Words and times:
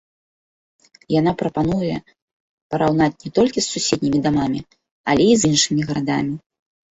Яна 1.19 1.31
прапануе 1.41 1.91
параўнаць 2.75 3.11
не 3.25 3.31
толькі 3.37 3.59
з 3.67 3.67
суседнімі 3.73 4.19
дамамі, 4.25 4.59
але 5.15 5.23
і 5.35 5.37
з 5.43 5.53
іншымі 5.53 5.81
гарадамі. 5.93 6.35